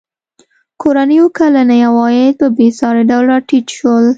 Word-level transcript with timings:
کورنیو 0.81 1.25
کلني 1.37 1.79
عواید 1.89 2.33
په 2.41 2.47
بېساري 2.57 3.03
ډول 3.09 3.23
راټیټ 3.33 3.65
شول. 3.77 4.05